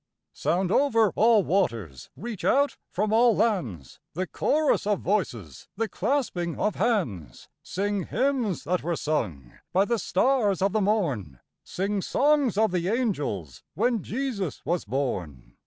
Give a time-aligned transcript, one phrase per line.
[0.33, 6.59] Sound over all waters, reach out from all lands, The chorus of voices, the clasping
[6.59, 12.57] of hands; Sing hymns that were sung by the stars of the morn, Sing songs
[12.57, 15.55] of the angels when Jesus was born!